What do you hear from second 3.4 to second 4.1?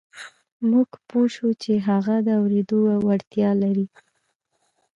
لري.